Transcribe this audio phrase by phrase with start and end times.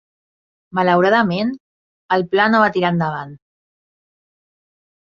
[0.79, 1.51] Malauradament,
[2.19, 3.39] el pla no va tirar endavant.